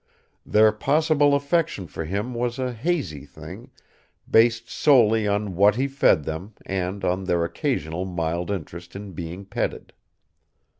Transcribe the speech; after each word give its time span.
Their 0.47 0.71
possible 0.71 1.35
affection 1.35 1.85
for 1.85 2.05
him 2.05 2.33
was 2.33 2.57
a 2.57 2.73
hazy 2.73 3.23
thing, 3.23 3.69
based 4.27 4.67
solely 4.67 5.27
on 5.27 5.53
what 5.55 5.75
he 5.75 5.87
fed 5.87 6.23
them 6.23 6.55
and 6.65 7.05
on 7.05 7.25
their 7.25 7.45
occasional 7.45 8.05
mild 8.05 8.49
interest 8.49 8.95
in 8.95 9.11
being 9.11 9.45
petted. 9.45 9.93